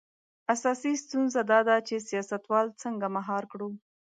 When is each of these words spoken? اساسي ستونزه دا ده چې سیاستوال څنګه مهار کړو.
اساسي 0.53 0.91
ستونزه 1.03 1.41
دا 1.51 1.59
ده 1.67 1.75
چې 1.87 1.95
سیاستوال 2.09 2.67
څنګه 2.83 3.07
مهار 3.15 3.43
کړو. 3.51 3.69